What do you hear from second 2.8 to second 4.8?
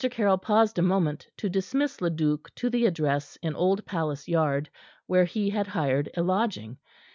address in Old Palace Yard